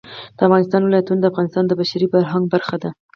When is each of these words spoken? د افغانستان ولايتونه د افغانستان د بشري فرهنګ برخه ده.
د 0.37 0.39
افغانستان 0.47 0.81
ولايتونه 0.83 1.19
د 1.21 1.25
افغانستان 1.31 1.63
د 1.67 1.71
بشري 1.79 2.07
فرهنګ 2.13 2.43
برخه 2.53 2.75
ده. 2.83 2.89